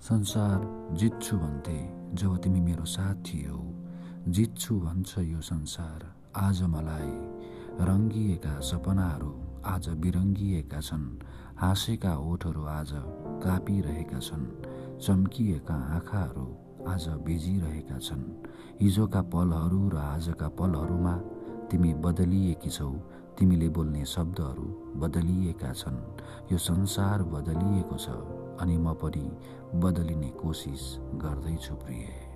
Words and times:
संसार 0.00 0.60
जित्छु 0.96 1.36
भन्थे 1.36 1.78
जब 2.14 2.36
तिमी 2.36 2.60
मेरो 2.60 2.84
साथ 2.84 3.14
थियौ 3.14 3.58
जित्छु 4.28 4.80
भन्छ 4.80 5.18
यो 5.18 5.40
संसार 5.40 6.06
आज 6.36 6.62
मलाई 6.62 7.10
रङ्गिएका 7.80 8.60
सपनाहरू 8.60 9.34
आज 9.66 9.88
बिरङ्गिएका 9.88 10.80
छन्। 10.80 11.18
हाँसेका 11.56 12.16
ओठहरू 12.16 12.64
आज 12.64 12.90
कापिरहेका 13.42 14.18
छन्। 14.18 14.46
चम्किएका 15.02 15.74
आँखाहरू 15.74 16.46
आज 16.88 17.08
बेजिरहेका 17.26 17.98
छन्। 17.98 18.24
हिजोका 18.80 19.22
पलहरू 19.22 19.88
र 19.88 19.96
आजका 19.96 20.48
पलहरूमा 20.48 21.16
तिमी 21.70 21.94
बदलिएकी 21.94 22.70
छौ। 22.70 22.92
तिमीले 23.38 23.68
बोल्ने 23.68 24.04
शब्दहरू 24.04 24.66
बदलिएका 24.96 25.72
छन्। 25.72 25.98
यो 26.52 26.58
संसार 26.58 27.22
बदलिएको 27.22 27.96
छ। 27.96 28.37
अनि 28.60 28.76
म 28.76 28.94
पनि 28.94 29.26
बदलिने 29.74 30.30
कोसिस 30.40 30.82
गर्दैछु 31.22 31.74
प्रिय। 31.74 32.27